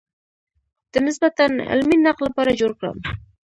[0.93, 2.97] د نسبتاً علمي نقد لپاره جوړ کړم.